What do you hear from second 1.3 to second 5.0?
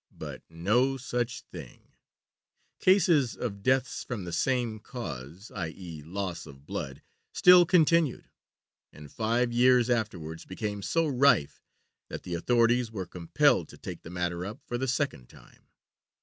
thing; cases of deaths from the same